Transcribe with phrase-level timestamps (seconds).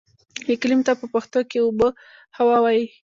[0.53, 2.85] اقليم ته په پښتو کې اوبههوا وايي.